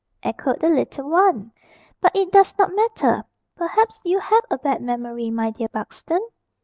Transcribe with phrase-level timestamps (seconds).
[0.23, 1.51] echoed the little one.
[2.01, 3.23] "But it does not matter.
[3.55, 6.27] Perhaps you have a bad memory, my dear Buxton."